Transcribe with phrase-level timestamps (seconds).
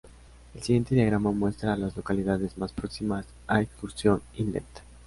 [0.55, 4.65] El siguiente diagrama muestra a las localidades más próximas a Excursión Inlet.